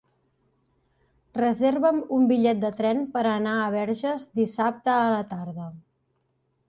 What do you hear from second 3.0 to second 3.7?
per anar a